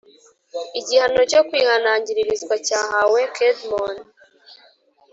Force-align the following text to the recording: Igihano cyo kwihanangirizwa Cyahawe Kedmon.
Igihano 0.79 1.21
cyo 1.31 1.41
kwihanangirizwa 1.47 2.55
Cyahawe 2.67 3.21
Kedmon. 3.35 3.95